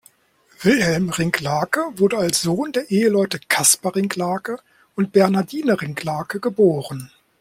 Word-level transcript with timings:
Wilhelm 0.63 1.09
Rincklake 1.11 1.93
wurde 1.99 2.17
als 2.17 2.41
Sohn 2.41 2.71
der 2.71 2.89
Eheleute 2.89 3.39
Caspar 3.49 3.95
Rincklake 3.95 4.57
und 4.95 5.11
Bernhardine 5.11 5.79
Rincklake 5.79 6.39
geb. 6.39 6.57